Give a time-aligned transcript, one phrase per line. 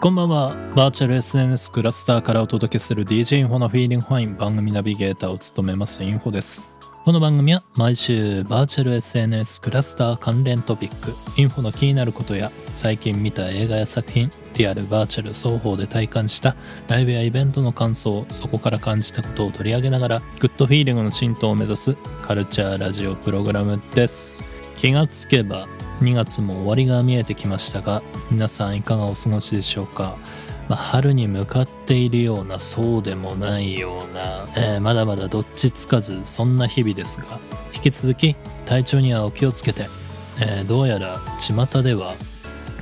[0.00, 0.54] こんばんは。
[0.76, 6.70] バーチャル SNS cluster からお届けする DJ インフォの Feelin' Fine 番組ナビゲーターを務めますインフォです。
[7.04, 16.54] この番組は毎週バーチャル SNS クラスター関連トピック、インフォの気になることや最近見た映画や作品、リアル、バーチャル双方で体感した
[16.86, 24.44] ライブやイベントの感想、そこから感じたことを取り上げながらグッドフィーリングの浸透を目指すカルチャーラジオプログラムです。
[24.76, 25.66] 気がつけば
[26.00, 30.16] 2月も終わりが見えてきましたが皆さんいかがお過ごしでしょうか、
[30.68, 37.26] まあ、春に向かっているようなそうでもないような、えーまだまだどっちつかずそんな日々ですが
[37.74, 39.86] 引き続き体調にはお気をつけて、
[40.40, 42.14] えーどうやら巷では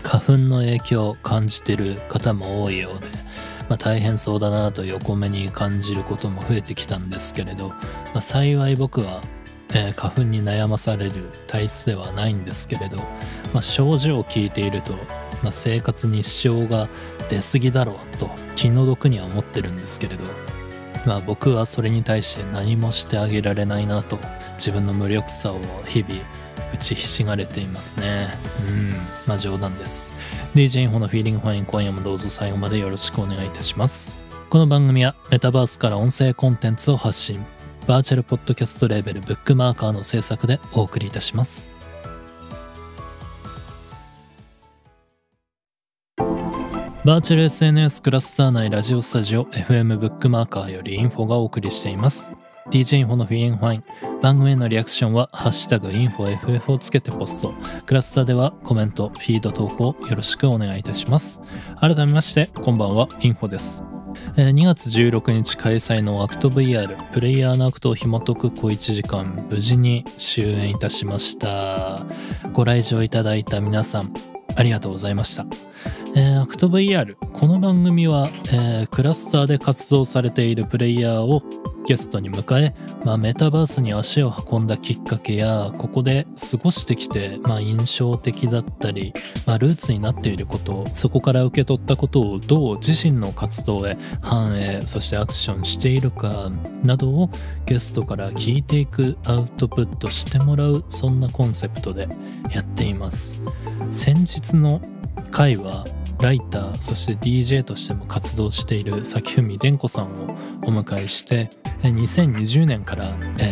[0.02, 3.06] 花粉の影響を感じてる方も多いようで、
[3.68, 7.76] まあ、大変そうだなと横目に感じることも増えてきたんですけれど、ま
[8.16, 9.20] あ、幸い僕は
[9.74, 12.98] えー花粉に悩まされる体質ではないんですけれど、
[13.52, 14.94] まあ、症状を聞いていると、
[15.42, 16.88] まあ、生活に支障が
[17.28, 20.24] 出過ぎだろうと気の毒には思ってるんですけれど、
[21.06, 24.18] まあ、僕はそれに対して何もしてあげられないなと
[24.54, 26.22] 自分の無力さを日々
[26.74, 28.28] 打ちひしがれていますね。
[28.68, 28.92] うん。
[29.26, 30.12] まあ冗談です。
[30.54, 34.18] DJ インフォのフィーリングファイン今夜もどうぞ最後までよろしくお願いいたします。
[34.48, 37.55] この番組はメタバースから音声コンテンツを発信。
[37.86, 41.70] バーチャルポッドキャストレーベルブックマーカーの制作でお送りいたします。
[47.04, 52.32] バーチャル SNS クラスター内ラジオスタジオ FM ブックマーカーよりインフォがお送りしています。
[52.72, 53.84] DJ インフォの Feelin' Fine。
[54.20, 57.54] 番組へのリアクションは、ハッシュタグインフォ FF をつけてポスト。
[57.86, 61.40] クラスターではコメント、フィード投稿よろしくお願いいたします。
[61.80, 63.84] 改めまして、こんばんは、インフォです。
[64.36, 72.04] 2月16日開催のアクト VR プレイヤーのアクトを紐解く小1時間無事に終演いたしました。
[72.52, 74.12] ご来場いただいた皆さん
[74.54, 75.46] ありがとうございました、
[76.16, 81.42] えー ACT VR この番組は、えークラスターで活動されているプレイヤーを
[81.86, 89.12] ゲストに迎え、まあ、メタバースに足を運んだきっかけやここで過ごしてきて、まあ、印象的だったり、
[89.46, 96.50] まあ、ルーツになっていることそこから受け取ったことをどう自身の活動へ反映そしてアクションしているか
[96.82, 97.30] などを
[97.66, 102.08] ゲストから聞いていくアウトプットしてもらうそんなコンセプトで
[102.50, 103.42] やっています。
[103.90, 104.80] 先日の
[105.30, 105.84] 回は
[106.20, 110.34] ライターそして DJ としても活動している崎文伝子さんを
[110.64, 111.50] お迎えして
[111.82, 113.04] 2020年から、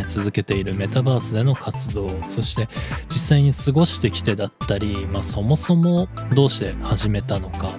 [0.06, 2.68] 続けているメタバースでの活動そして
[3.08, 7.70] 実際に過ごしてきてだったり、まあ、そもそもどうして始めたのか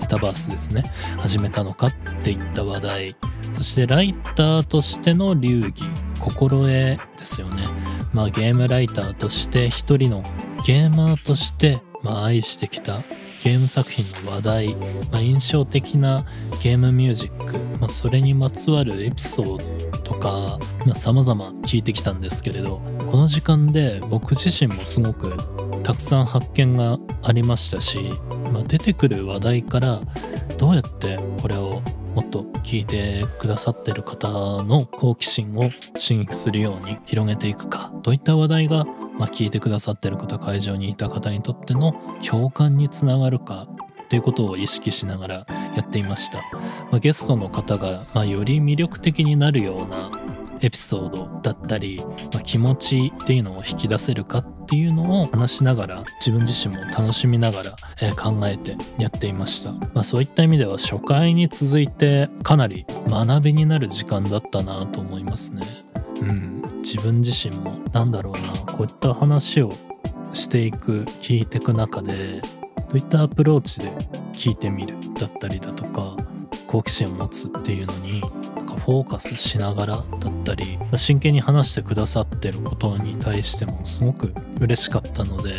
[0.00, 0.84] メタバースですね
[1.18, 3.16] 始めたのかっていった話題
[3.52, 5.84] そしてライターとしての流儀
[6.20, 7.66] 心得ですよね。
[8.12, 10.22] まあゲームライターとして一人の
[10.66, 13.02] ゲーマーとして、まあ、愛してきた
[13.44, 14.74] ゲーム作品の話題、
[15.12, 16.24] まあ、印象的な
[16.62, 25.36] ゲームミュージック、まあ、それにまつわるエピソードとか、まあ、様々聞いてきたんですけれどこの時間で僕自身もすごく
[25.82, 27.98] たくさん発見がありましたし、
[28.50, 30.00] まあ、出てくる話題から
[30.56, 31.82] どうやってこれを
[32.14, 34.28] もっと聞いてくださってる方
[34.62, 38.86] の好奇心を刺激するように広げていくかといった話題が、
[39.18, 41.94] まあ、聞いてくださってる方会場にいた方にとっての
[42.26, 43.66] 共感につながるか
[44.08, 45.34] ということを意識しながら
[45.76, 50.10] やっていました、まあ、ゲストの方が、まあ、より魅力的になるような
[50.60, 52.02] エピソードだったり、
[52.32, 65.62] まあ、気持ちっていうのを引き出せるかっていうのを話しながら自分自身も楽しみながら、えー考えてやっていました、まあ、そういった意味では初回に続いてかなり学びになる時間だったなと思いますね。
[66.28, 66.64] うん。
[66.84, 69.70] 自分自身もなんだろうなこういった話を
[70.34, 73.90] していく聞いていく中でどういったアプローチで
[74.32, 76.16] 聞いてみるだったりだとか
[76.66, 80.04] 好奇心を持つっていうのになんかフォーカスしながらだっ
[80.44, 85.56] たり真剣に話してくださってることに対してもすごく嬉しかったので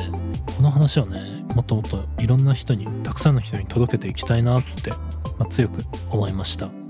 [0.55, 4.97] この話をねもっともっといろんな人にたくさんの人に届けていきたいなって、ま
[5.39, 6.84] あ強く思いました。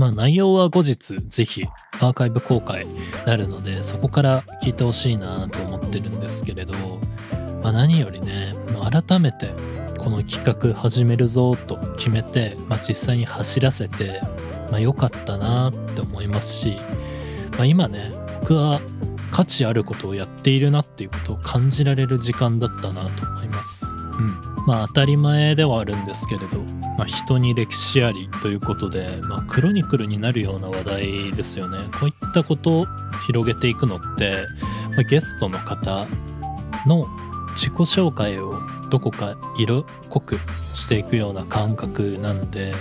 [0.00, 1.66] まあ内容は後日ぜひ
[2.00, 6.72] アーカイブ公開になるのでそこから聞いてほしいなと思ってるんですけれど、
[7.62, 9.50] まあ、何よりねまあ改めて
[9.98, 14.22] この企画始めるぞと決めて、まあ、実際に走らせて、
[14.70, 16.78] まあ、良かったなって思いますし、
[17.58, 18.80] まあ、今ね僕は
[19.30, 23.94] 価値あることをやっているなっていうことを感じられる時間だったなと思います。
[23.94, 31.78] うん、まあ当たり前ではあるんですけれど、まあ、人に歴史ありということで、まあ、クロニクルになるような話題ですよね。
[31.98, 32.86] こういったことを
[33.26, 34.44] 広げていくのって、
[34.90, 36.06] まあ、ゲストの方
[36.86, 37.06] の
[37.56, 38.60] 自己紹介を
[38.90, 40.38] どこか色濃く
[40.74, 42.74] していくような感覚なんで、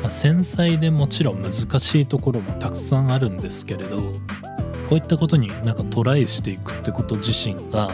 [0.00, 4.12] まあ、繊細でもちろん難しいところもたくさんあるんですけれどこ
[4.92, 7.90] ういったことになんかトライしていくってこと自身が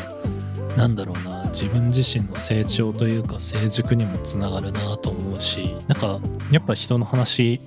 [0.77, 6.19] 何だろうな自分自身の成長というか成熟にもつながるなと思うしなんか
[6.51, 7.61] やっぱ人の話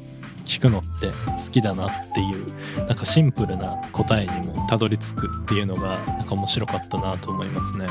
[0.46, 2.54] 聞くのって好きだなっていう
[2.88, 7.88] なんかシンプルな答えにもたどり着くっていうのがなんか面白かったなと思いますね。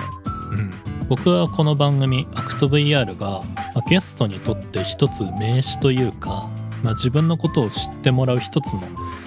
[0.53, 0.73] うん、
[1.09, 3.43] 僕はこの番組アクト VR が、
[3.75, 6.49] まあ、ゲストにとって一つ名刺というか、
[6.83, 8.83] まあ、自分のことを知ってもらう一つの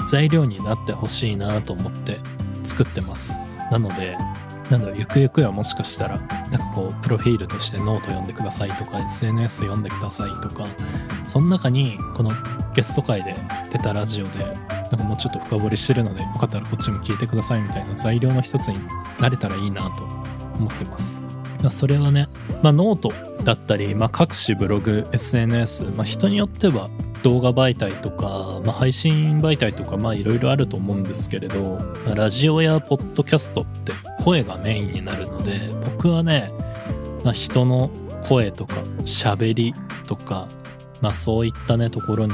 [0.07, 2.17] 材料になってほしいなと思って
[2.63, 3.39] 作ってます。
[3.71, 4.17] なので
[4.69, 10.67] なんだろゆくゆくはもしかしたらなんかこうプロフィールとしてノート読んでくださいとか SNS 読んでくださいとか
[11.25, 12.31] その中にこの
[12.73, 13.35] ゲスト回で
[13.71, 18.79] 出たラジオでなんかもうちょっと深掘りしてるのでよかったらこっちも聞いてくださいみたいな材料の一つに
[19.19, 21.23] なれたらいいなと思ってます。
[21.71, 22.27] それはね、
[22.61, 23.11] まあ、ノート
[23.43, 26.89] だったり、まあ、各種ブログ SNS、まあ、人によっては
[27.23, 31.79] 動画媒体とか、まあ、配信媒体とかまあいろいろあると思うんですけれど
[32.15, 33.93] ラジオやポッドキャストって
[34.23, 36.51] 声がメインになるので僕はね、
[37.23, 37.89] まあ、人の
[38.27, 38.75] 声とか
[39.05, 39.73] 喋り
[40.05, 40.47] とか、
[41.01, 42.33] まあ、そういったねところに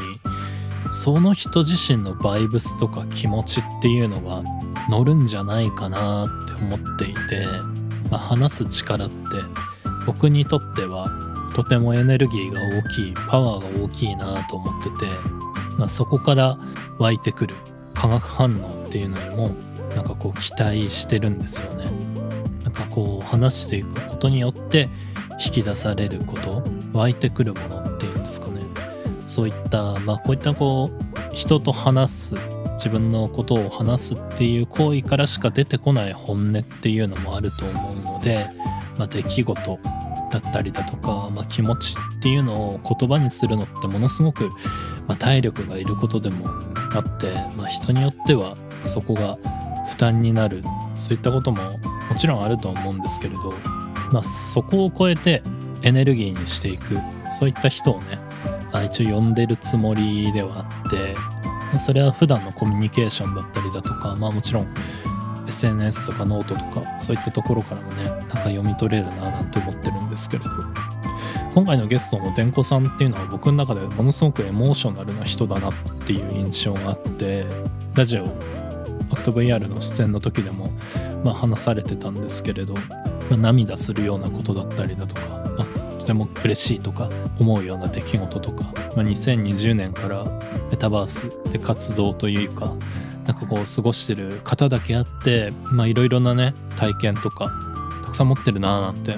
[0.89, 4.43] その人自身のバイブスとか気持ちっていうのが
[4.89, 7.45] 乗るんじゃないかなって思っていて、
[8.11, 9.13] まあ、話す力って
[10.05, 15.05] 僕にとってはとてもエネルギーが大きいパワーが大きいなと思ってて、
[15.77, 16.57] まあ、そこから
[16.97, 17.55] 湧いてくる
[17.93, 19.51] 化学反応っていうのにも
[19.95, 21.85] なんかこう期待してるんですよね。
[22.63, 24.89] なんかこう話していくことによって
[25.45, 26.63] 引き出されること
[26.93, 28.61] 湧いてくるものっていうんですかね
[29.25, 32.35] そういったまあこういったこう人と話す
[32.73, 38.49] 自分のことを話すっていう行為からしか出てこない本音っていうのもあると思うので、
[38.97, 39.79] まあ、出来事
[40.33, 44.49] だったりだとか、まあ、気持ちっていうのを言葉にするのってものすごく、
[45.07, 46.47] まあ、体力がいることでも
[46.93, 49.37] あって、まあ、人によってはそこが
[49.87, 50.63] 負担になる
[50.95, 51.77] そういったことも
[52.09, 53.53] もちろんあると思うんですけれど、
[54.11, 55.43] まあ、そこを超えて
[55.83, 56.97] エネルギーにしていく
[57.29, 58.17] そういった人をね、
[58.71, 61.15] まあ、一応読んでるつもりではあって
[61.79, 64.73] それは普段のコミュニケーションだったりだとかまあもちろん
[65.53, 70.51] SNS とかノートとかそういったところからもねなんか読み取れるななんて思ってるんですけれど。
[71.53, 75.73] 今回のゲストのでんこさんっていうのは僕の中でものすごくエモーショナルな人だなっ
[76.03, 77.45] ていう印象があって
[77.93, 78.25] ラジオ
[79.11, 80.71] アクト VR の出演の時でも、
[81.23, 82.81] まあ、話されてたんですけれど、ま
[83.33, 85.21] あ、涙するようなことだったりだとか、
[85.55, 87.07] まあ、とても嬉しいとか
[87.39, 88.63] 思うような出来事とか、
[88.95, 90.25] まあ、2020年から
[90.71, 92.73] メタバースで活動というか
[93.25, 97.51] なんかこう過ごしてる方だけあってまあいろいろなね体験とか
[98.03, 99.17] たくさん持ってるなーなんて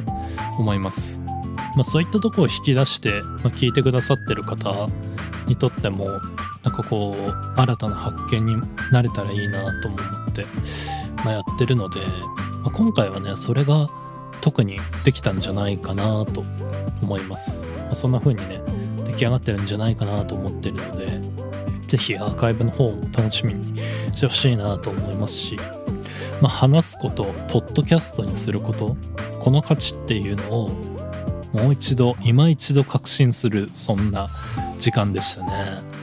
[0.58, 1.22] 思います。
[1.76, 4.88] まあ、そういったとこを引き出して、まあ、聞いてくださってる方
[5.46, 6.06] にとっても
[6.64, 8.62] なんかこう新たな発見に
[8.92, 10.46] なれたらいいなとも思って、
[11.24, 12.00] まあ、やってるので、
[12.64, 13.90] まあ、今回はねそれが
[14.42, 16.44] 特にできたんじゃないかなと
[17.02, 18.62] 思います、まあ、そんな風にね
[19.06, 21.20] 出来上がってるんじゃないかなと思ってるので
[21.86, 23.78] 是非アーカイブの方も楽しみに
[24.14, 25.58] してほしいなと思いますし、
[26.42, 28.96] まあ、話すことポッドキャストにすること
[29.40, 30.70] この価値っていうのを
[31.54, 34.28] もう一度今一度確信するそんな
[34.78, 35.52] 時間でしたね。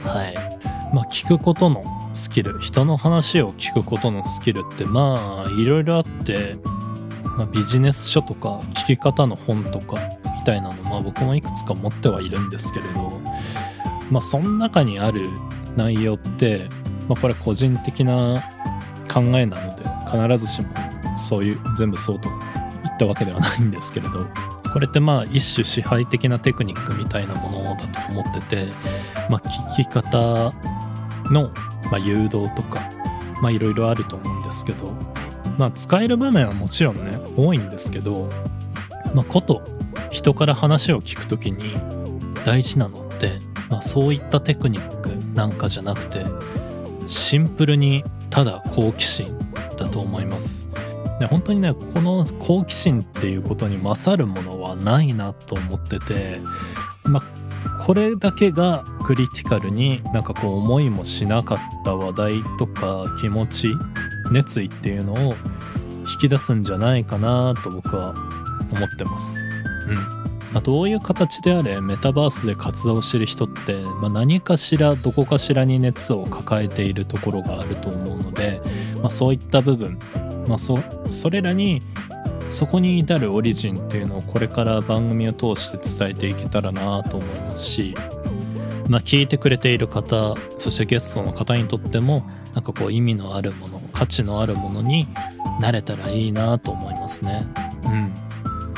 [0.03, 0.33] はい。
[0.93, 6.57] まあ聞くことのスキル人の話を聞くことのスキルってまあいろいろあって、
[7.37, 9.97] まあ、ビジネス書とか聞き方の本とか
[10.39, 13.19] みたいなのまあ僕もいくつか持ってはいるんですけれど
[14.09, 15.29] まあその中にある
[15.75, 16.69] 内容って、
[17.07, 18.43] まあ、これ個人的な
[19.11, 20.69] 考えなので必ずしも
[21.15, 24.27] そういう全部そうと言ったわけではないんですけれど
[24.71, 28.65] これってまあ一種支配的なテクニックみたいなものだと思ってて、
[29.29, 29.39] まあ、
[29.75, 30.53] 聞き方
[31.31, 31.51] の、
[31.91, 32.81] ま誘導とか
[33.51, 34.93] いろいろあると思うんですけど
[35.57, 38.29] まあ使える場面はもちろんね多いんですけど
[39.13, 39.61] まあこと
[40.09, 41.75] 人から話を聞くときに
[42.45, 43.12] 大事なのっ、
[43.69, 46.25] まあ、そういったテクニックなんかじゃなくて
[47.07, 49.37] シンプルにただ好奇心
[49.77, 50.67] だと思います
[51.19, 56.39] で本当にねこの好奇心っていうことに勝るものはないなと思ってて
[57.03, 63.73] まあこれだけがクリティカルになんかこう思いもしなかった話題とか気持ち
[64.31, 65.35] 熱意っていうのを
[66.11, 68.13] 引き出すんじゃないかなと僕は
[68.71, 69.55] 思ってます。
[69.87, 70.22] うん
[70.53, 78.61] まあ、どういう形であれメタバースで活動してる人って、まあ、何かしらどこかしらに熱を抱えているところがあると思うので、
[78.97, 79.97] まあ、そういった部分、
[80.47, 80.77] まあそ、
[81.09, 81.81] それらに
[82.49, 87.95] そこに至るオリジンっていうのをこれから番組を通して伝えていけたらなと思いますし
[88.87, 95.07] まあ聞いてくれている方そしてゲストの方にとってもなんかこう意味のあるもの価値のあるものに
[95.59, 97.47] なれたらいいなと思いますね。
[97.85, 98.22] うん。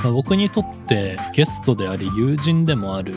[0.05, 3.15] まあ僕にとってゲストであり友人でもある、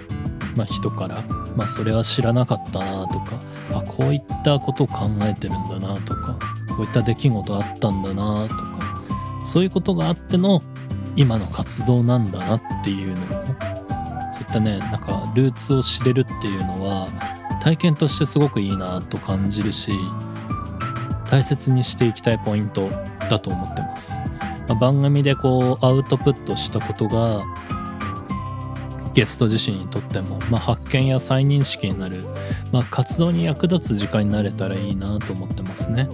[0.56, 1.22] まあ、人から
[1.54, 3.38] まあそれは知らなかったなとか
[3.74, 6.38] あこういったことを考えてるんだなとか
[6.74, 9.04] こういった出来事あったんだなとか
[9.44, 10.62] そういうことがあっての
[11.14, 13.28] 今の活動なんだなっていうのを
[14.30, 17.08] そういったねなんかルーツを知れるっていうのは
[17.62, 19.92] 体験としてすごくいいなと感じるし
[21.30, 22.88] 大切にしていきたいポイント
[23.28, 24.24] だと思ってます、
[24.68, 27.44] まあ番組でこうアウトプットしたことが
[29.14, 32.24] ゲスト自身にとっても、まあ、発見や再認識になる、
[32.70, 36.08] まあ、活動に役立つ時間になれたらいいなと思ってますね。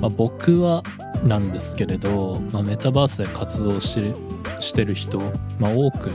[0.00, 0.82] まあ、僕は
[1.22, 4.16] なんですけれど、まあ、メタバースで活動してる
[4.58, 5.20] してる人、
[5.60, 6.10] まあ、多く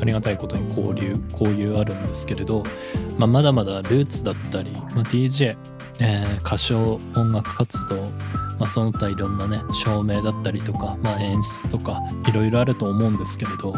[0.00, 2.62] ありがたいことに交流交流あるんですけれど、
[3.18, 5.56] まあ、まだまだルーツだったり、まあ、DJ、
[6.02, 8.10] えー歌唱音楽活動、ま
[8.60, 13.74] あ、その他いろんなね照明だったりとか、まあ、演出とかいろいろあると思うんですけれど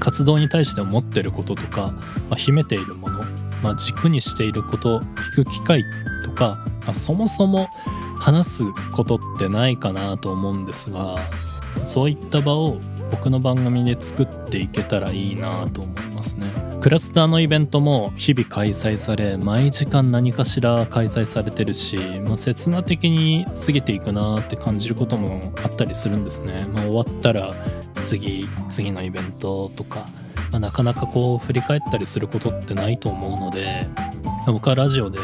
[0.00, 1.88] 活動に対して思ってることとか、
[2.30, 3.24] まあ、秘めているもの、
[3.62, 5.84] まあ、軸にしていること聞く機会
[6.24, 7.68] とか、まあ、そもそも
[8.18, 11.18] 話すことってないかなと思うんですが
[11.84, 12.78] そういった場を
[13.14, 16.48] 僕の番組で作っていけたらいいなと思いますね。
[16.80, 27.54] クラスターのイベントも日々開催され毎時間何かしら開催されてるし、まあ、刹那的に過ぎていくなって感じることもあったりするんですね、まあ、終わったら
[28.02, 30.08] 次次のイベントとか、
[30.50, 33.86] まあ、なかなかこう振り返ったりすることってないと思うので
[34.46, 35.20] 僕はラジオで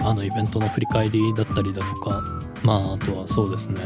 [0.00, 2.20] あのイベントの振り返りだったりだとか
[2.64, 3.80] まああとはそうですね。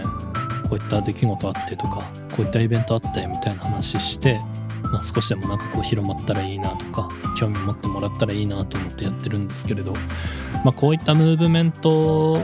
[0.72, 2.00] こういった出来事あってとか
[2.34, 4.40] こういったイベントあってみたいな話して、
[4.84, 9.92] まあ、少しでもなんかこう広まったらいいなとか興味持ってもらったらいいなと思ってやってるんですけれど、
[10.64, 12.34] まあ、こういったムーブメント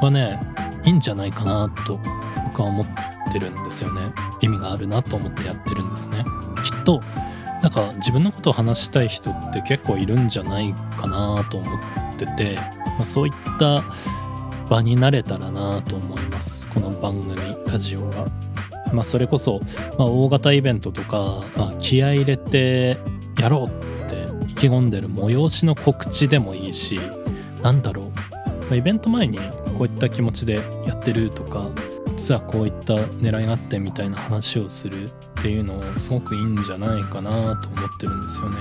[0.00, 0.40] はね
[0.84, 1.98] いいんじゃないかなと
[2.44, 2.86] 僕は思っ
[3.32, 4.02] てるんですよね。
[4.40, 6.24] 意味があるなと思ってやってるんですね。
[6.62, 7.02] きっと
[7.60, 11.80] なんか自分のことを話したい人って結構いるんじゃないかなと思っ
[12.16, 13.82] てて、まあ、そういった
[14.68, 18.26] 場になれたらなと思いますこの番組ラジオが。
[18.92, 19.60] まあ、それこそ、
[19.98, 22.96] まあ、大型イベントとか、まあ、気合入れて
[23.40, 27.00] やろうって意気込んでる催しの告知でもいいし
[27.60, 29.38] なんだろう、ま、イベント前に
[29.76, 31.68] こういった気持ちでやってるとか
[32.16, 38.58] 実はこういった狙いがあってみたいな話をするっていうのすごくいいんじゃないかなと思ってるんですよね。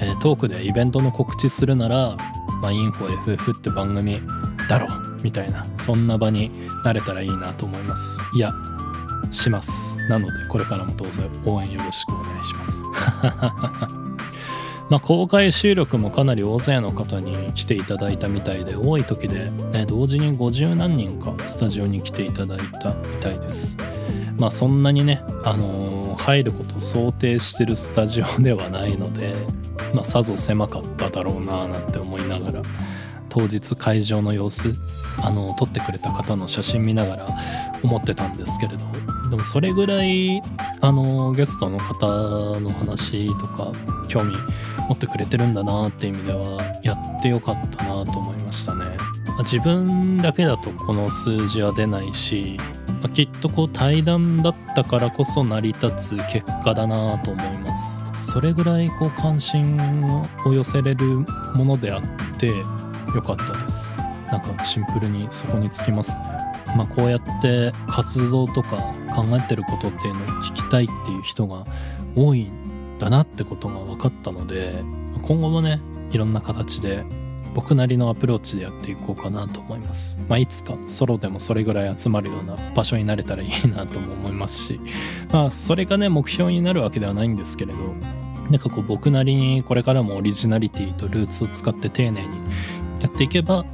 [0.00, 2.16] えートークでイベントの告知するなら、
[2.62, 4.20] まあ、インフォ FF って番組
[4.68, 4.88] だろう
[5.22, 6.50] みたいなそんな場に
[6.84, 8.22] なれたらいいなと思います。
[8.34, 8.52] いや
[9.30, 10.00] します。
[10.08, 12.84] なのでこれからもどうぞ応援よろしくお願いします。
[14.88, 23.78] まあ公開収録もかなり大勢の方に来ていただいたみたいで多い時で、ね、同時に50何人かスタジオに来ていただいたみたいです。
[24.38, 29.34] まあそんなにね、あのー入ることを想定してるスタジオではないので、
[29.94, 32.62] まあ、さぞ狭かっただろうななんて思いながら
[33.36, 34.74] 当日会場の様子
[35.22, 37.26] あの撮ってくれた方の写真見ながら
[37.82, 38.86] 思ってたんですけれど
[39.28, 40.40] でもそれぐらい
[40.80, 42.06] あのゲストの方
[42.60, 43.72] の話とか
[44.08, 44.34] 興味
[44.88, 48.84] 持ってくれてるんだなって意味ではやってよかったなと思いましたね。
[49.40, 52.58] 自分だけだとこの数字は出ないし
[53.02, 59.78] まきっとこう対談だったからこそ成り立つ結果だなと思いますそれぐらいこう関心
[60.46, 61.06] を寄せれる
[61.54, 62.02] ものであっ
[62.38, 62.52] て
[63.14, 63.98] よかったです。
[64.30, 66.22] なんかシンプルにそこにつきますね。
[66.76, 68.76] まあこうやって活動とか
[69.14, 71.64] 考えてることっていうのを聞きたいっていう人が
[72.14, 74.82] 多いんだなってことが分かったので
[75.22, 77.04] 今後もねいろんな形で
[77.56, 80.18] 僕なりのアプローチでやっていこうかなと思います。
[80.28, 84.80] まあ、いつかソロでもそれぐらい集まるような場所になれたらいいなとも思いますし、
[85.32, 87.78] まあ、それがね、目標になるわけではないんですけれど、
[88.50, 92.38] なんかこう僕なりにこれからもオリジナリティとルーツを使って丁寧に
[93.00, 93.64] やっていけば、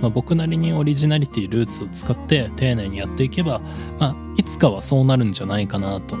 [0.00, 3.60] まあ、僕なりにオリジナリティ、ルーツを使って丁寧にやっていけば、
[3.98, 6.16] まあ、いつかはそうなるんじゃないかなと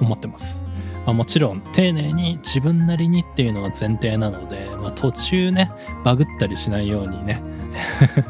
[0.00, 0.64] 思ってます。
[1.04, 5.72] まあ、もちろん丁寧に自分なりにっていうのが前提なので、まあ、途中ね
[6.04, 7.42] バグったりしないようにね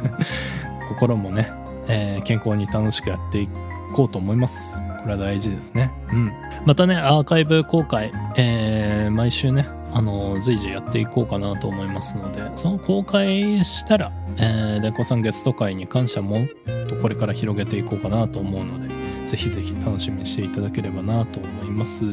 [0.88, 1.50] 心もね、
[1.88, 3.48] えー健康に楽しくやってい
[3.92, 4.82] こうと思います。
[5.02, 5.90] これは大事ですね。
[6.12, 6.32] うん。
[6.64, 16.48] またねアーカイブ公開、えー毎週ねあの随時やっていこうかなと思いますのでその公開したら、えー、でんこさんゲスト回に感謝もっ
[16.88, 18.92] とこれから広げていこうかなと思うので
[19.24, 22.04] ぜひぜひ楽しみにしていただければなと思います。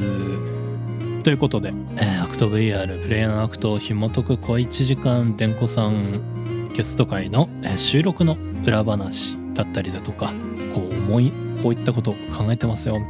[1.22, 10.32] ということで、えー、アクト VR プレイヤーのアクトを紐解く小1時間でんこさんゲスト回の、えー、収録の裏話だったりだとか
[10.74, 11.32] こう思い
[11.62, 13.00] こういったこと考えてますよ。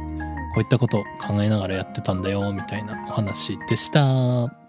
[0.53, 4.60] こういったことを考えながらやってたんだよみたいなお話でした。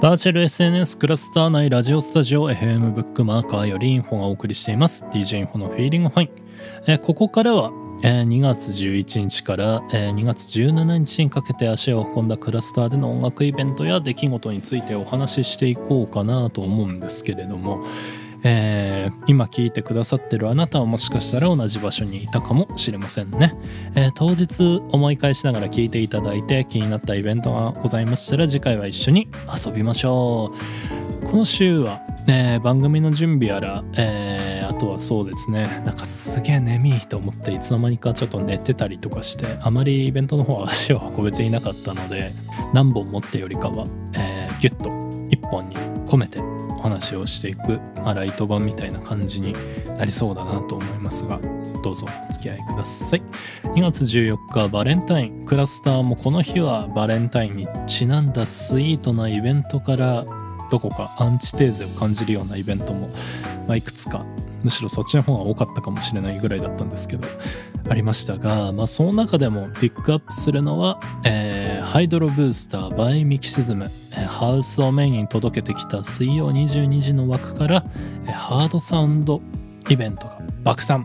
[0.00, 5.04] バーチャル SNS クラスター内ラジオスタジオ FM ブックマーカーよりインフォがお送りしています。
[5.06, 6.30] DJ インフォのフィーリングファイン、
[6.86, 7.72] えー、ここからは
[8.04, 17.84] えー、2月11日から、えー、2月17日にかけて足を運んだクラスターでの音楽イベントや出来事についてお話ししていこうかなと思うんですけれども、
[18.44, 23.54] えー、今聞いてくださってるあなたはもしかしたら同じ場所にいたかもしれませんね、
[23.94, 29.28] えー、当日思い返しながら聞いていただいて気になったイベントがございましたら次回は一緒に
[29.66, 30.98] 遊びましょう。
[31.26, 35.82] この週は、ね、番組の準備やら、えー、あとはそうですね。
[35.84, 42.32] なんかすげえ眠いと思っていつの間にかちょっと寝てたりとかしてあまりイベントの方は足を運べていなかったので
[42.72, 45.76] 何本持ってよりかは、えー、ギュッと1本に
[46.06, 49.54] 込めてお話をしていく、まあ、ライト版みたいな感じに
[49.98, 51.40] なりそうだなと思いますが
[51.82, 53.22] どうぞお付き合いください。
[53.74, 55.44] 2月14日バレンタイン。
[55.44, 60.24] クラスターもこの日はバレンタインにちなんだスイートなイベントから
[60.70, 63.08] どこかアンチテーゼを感じるようなイベントも、
[63.66, 64.26] まあ、いくつか
[64.62, 67.26] むしろそっちの方が多かったかもしれないぐらいだったんですけど
[67.88, 73.88] ありましたが、まあ、その中でもピックアップするのは、えー、ハイドロブースターバイミキシズム、
[74.28, 77.84] ハウスをメインに届けてきた水曜22時の枠から、
[78.26, 79.40] ハードサウンド
[79.88, 81.04] イベントが爆誕。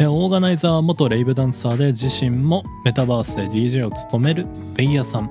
[0.00, 5.30] オーガナイザーは元レイブダンサーで自身もメタバースで DJ を務めるベイヤさん。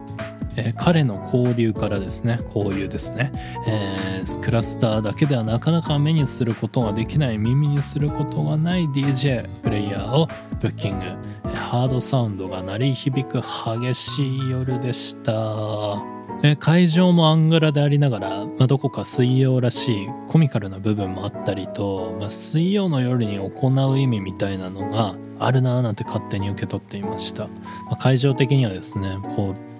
[0.56, 3.32] えー、彼の交流からですね交流ですね、
[3.68, 10.28] えー、クラスターだけではなかなか目にすることができない耳にすることがない DJ プレイヤーを
[10.60, 11.06] ブッキング、
[11.46, 16.14] え、ハードサウンドが鳴り響く激しい夜でした。
[16.46, 27.48] え会場もアングラでありながら、まあ、どこか水曜らしいコミカルな部分もあったりと、まあ、水曜の夜に行う意味みたいなのがあるなぁなんて勝手に受け取っていました、
[27.86, 29.73] まあ、会場的にはですねこう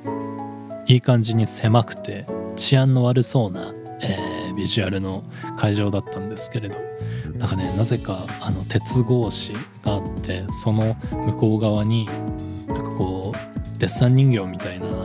[0.88, 5.24] いい感じに狭くて治安の悪そうな、えー、ビジュアルの
[5.58, 6.76] 会場だったんですけれど
[7.38, 12.06] なんかねなぜかあの鉄格子があってその向こう側に
[12.68, 15.04] なんかこうデッサン人形みたいな の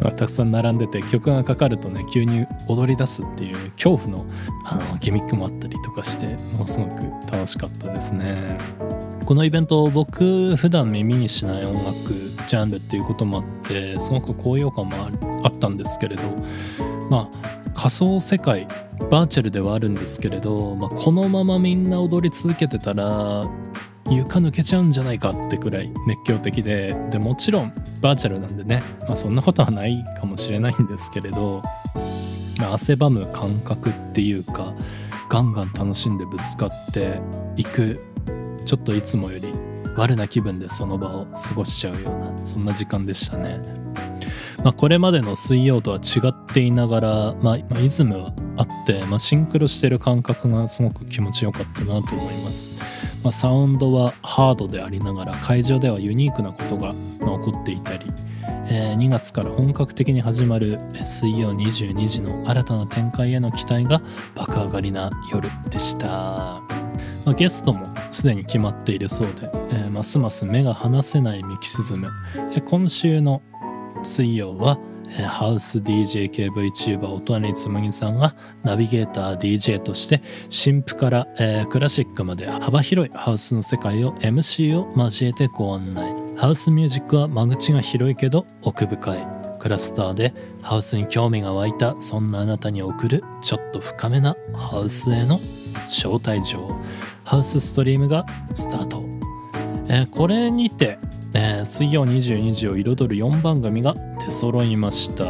[0.00, 4.26] がたくさん並んでて曲がかかるとね急に踊り出すっていう恐怖の
[4.64, 8.58] あのギミックもあったりとかしてものすごく楽しかったですね。
[9.24, 14.96] このイベント僕普段耳にしない音楽ジャンルっていうこともあってすごく高揚感も
[15.44, 16.22] あったんですけれど
[17.10, 18.66] まあ仮想世界
[19.10, 23.48] バーチャルではあるんですけれど、まあ、このままみんな踊り続けてたら
[24.10, 31.62] 床抜けちゃうんじゃないかってくらい熱狂的ででもちろんバーチャルなんでね、まあ、そんなことはないかもしれないんですけれど、
[32.58, 34.74] まあ、汗ばむ感覚っていうか
[35.28, 37.20] ガンガン楽しんでぶつかって
[37.56, 38.04] いく
[38.66, 39.48] ちょっといつもより
[39.96, 43.60] 悪な気分でその場を過ごしちゃうようなそんな時間でしたね。
[44.64, 47.08] まあ、これまでの水曜とは違っていながら、
[47.42, 52.72] まあ、まあ、イズムはあって、まあ、シンクロしてる感覚がすごく気持ちよかったなと思います。
[53.24, 58.06] まあ、サウンドはハードでありながら会場ではユニークなことが起こっていたり、
[58.68, 64.00] えー、2月から本格的に始まる水曜22時の新たな展開への期待が
[64.36, 66.81] 爆上がりな夜でした。
[67.24, 72.10] まあ、ゲストもすでに決まっているそうで、えー、ますます目が離せないミキシズム、
[72.54, 73.42] えー、今週の
[74.02, 86.14] 水曜は、えー、ハウス DJ 系 VTuber お隣つむぎさんがナビゲーター DJ として新譜から、えー、クラシックまで幅広いハウスの世界を MC を交えてご案内。
[86.36, 89.42] ハウスミュージックは間口が広いけど奥深い。
[89.62, 95.38] クラスターでハウスに興味が湧いたそんなあなたに送るちょっと深めなハウスへの
[95.86, 96.76] 招待状
[97.24, 99.04] ハウスストリームがスタート、
[99.88, 100.98] えー、これにて、
[101.34, 105.24] えー、水曜22時を彩る4番組が出揃いました。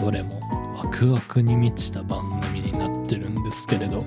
[0.00, 0.40] どれも
[0.76, 4.04] ワクワクに満ちた番組になってるんですけれど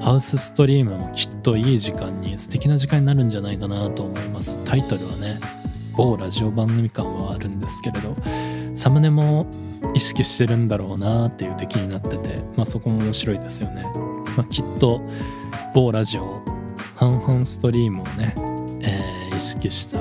[0.00, 4.58] ハウスストリームもきっといい時間に素敵な時間になるんじゃないかなと思います。
[4.64, 5.38] タイトルはね
[5.96, 8.16] 某ラジオ番組感はあるんですけれど
[8.74, 9.46] サムネも
[9.94, 13.84] 意識してるんだろうなっていう敵になってて、まあ、そこも面白いですよね、
[14.38, 15.00] まあ、きっと
[15.74, 16.44] 某ラジオ
[16.94, 18.34] 半々ストリームをね、
[18.82, 19.98] えー、意識した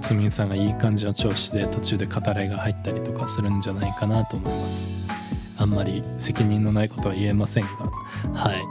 [0.00, 4.94] つみんさんがいい感じの調子で途中で語らいが入ったりとかするんじゃないかなと思います。
[5.58, 7.70] あんまり責任のないことは言えませんが。
[8.32, 8.64] はい。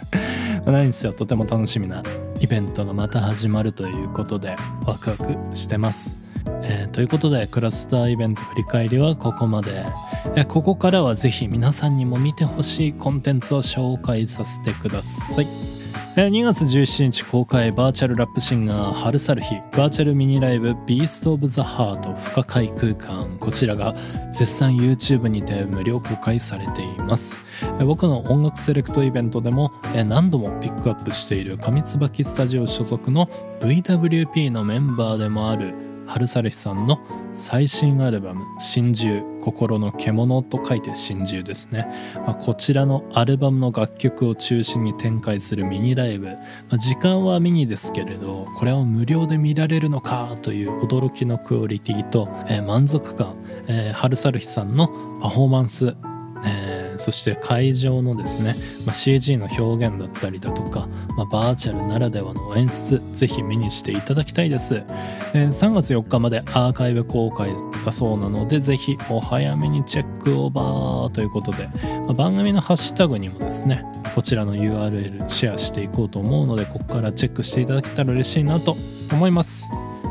[0.64, 1.12] 何せよ。
[1.12, 2.02] とても楽しみな
[2.40, 4.56] イベントがまた始まるということで
[4.86, 6.27] ワクワクしてます。
[6.62, 9.84] えー、ということでクラスターイベント振り返りはここまで、
[10.36, 15.78] えー、ここからはぜひ皆さんにも見てほしいコンテンツを紹介させてください。
[16.16, 23.36] 2月17日公開バーチャルラップシンガー春猿火バーチャルミニライブ Beast of the Heart 不可解空間。
[23.38, 23.94] こちらが
[24.32, 27.40] 絶賛 YouTube にて無料公開されています。
[27.84, 29.72] 僕の音楽セレクトイベントでも
[30.06, 33.26] 何度もピックアップしている神椿スタジオ所属の
[33.60, 36.98] VWP のメンバーでもある春猿火さんの
[37.32, 41.86] 最新アルバム「心獣」心の獣と書いて心獣ですね、
[42.26, 46.34] まあ、こちらのアルバムの楽曲を中心に展開するミニライブ、ま
[46.72, 54.88] あ、時間はミニですけれどこれを無料で見られるのかという驚きのクオリティと、えー、満足感、えー、春サルヒさんの
[55.20, 55.94] パフォーマンス
[56.44, 64.82] えー、そして会場のですね、まあ、CG の表現だったりだとか、まあ、バーチャルならではの演出ぜひ目にしていただきたいです、
[65.34, 67.50] えー、3月4日までアーカイブ公開
[67.84, 71.68] だそうなのでぜひお早めにチェックオーバーということで、
[72.06, 73.84] まあ、番組のハッシュタグにもですね
[74.14, 78.76] こちらの URL シェアしていこうと思うのでここからチェックしていただけたら嬉しいなと
[79.12, 79.70] 思います。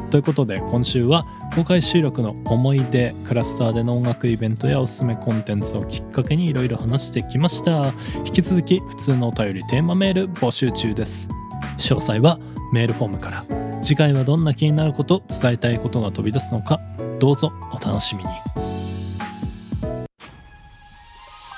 [0.09, 7.93] ということで今週は公開収録の思い出クラスターでの音楽イベントやおすすめコンテンツをきっかけにいろいろ話してきました。
[8.25, 11.29] 引き続き普通のお便りテーマメール募集中です。
[11.77, 12.39] 詳細は
[12.71, 13.43] メールフォームから。
[13.81, 16.81] 次回はどんな気になること伝えたいことが飛び出すのか
[17.19, 18.66] どうぞお楽しみに。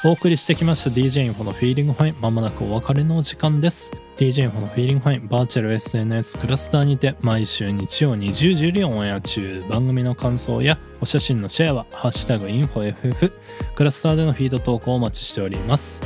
[0.01, 3.91] お送りしてきました DJ インフォのフィーリングファインまもなくお別れのお時間です。
[4.15, 13.33] DJ インフォのフィーリングファインバーチャル SNS クラスターにて毎週日曜20時よりオンエア中番組の感想やお写真のシェアはハッシュタグインフォ FF
[13.75, 16.01] クラスターでのフィード投稿をお待ちしております。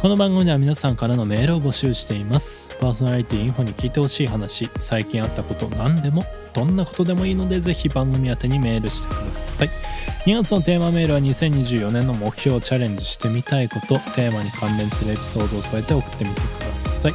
[0.00, 2.74] この番組では皆さんからのメールを募集しています。
[2.80, 4.70] パーソナリティインフォに聞いてほしい話。
[4.78, 9.70] 最近あったこと何でもどんなことでもいいのでぜひ番組宛にメールしてください。
[10.24, 13.98] 2月のテーマメールは2024年の目標をチャレンジしてみたいこと。
[14.14, 17.14] テーマに関連するエピソードを添えて送ってみてください。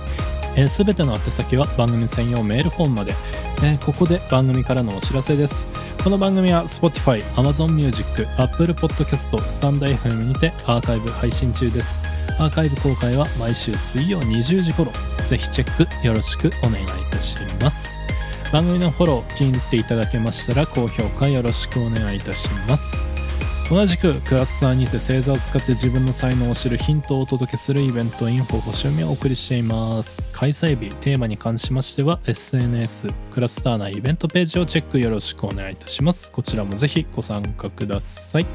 [0.70, 3.14] すべ、ての宛先は番組専用メールフォームまで、
[3.62, 5.68] えー、ここで番組からのお知らせです。
[6.02, 12.04] この番組は Spotify、Amazon Music、Apple Podcast、スタンド FM にてアーカイブ配信中です。
[12.40, 14.92] アーカイブ公開は毎週水曜20時頃。
[15.26, 18.00] ぜひチェックよろしくお願いいたします。
[18.54, 23.15] 番組のフォロー気に入っていただけましたら高評価よろしくお願いいたします。
[23.68, 30.24] 同じくクラスターにて星座を使って自分の才能を知るヒントをお届けするイベントインフォ星読みをお送りしています。
[30.32, 36.32] 開催日テーマに関しましては SNS クラスター内イベントページをチェックよろしくお願いいたします。
[36.32, 38.46] こちらもぜひご参加ください。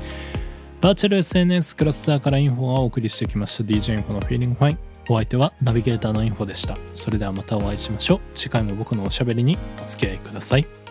[0.81, 3.65] バーチャル SNS クラスターからインフォをお送りしてきました。
[3.65, 4.79] DJ インフォのフィーリングファイン。
[5.09, 6.79] お相手はナビゲーターのインフォでした。
[6.95, 8.21] それではまたお会いしましょう。
[8.33, 10.90] 次回も僕のおしゃべりにお付き合いください。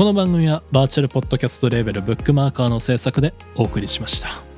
[0.00, 4.49] この番組はバーチャルポッドキャストレーベルブックマーカーの制作でお送りしました。